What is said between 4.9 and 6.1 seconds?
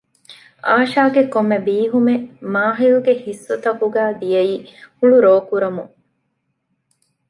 ހުޅުރޯކުރަމުން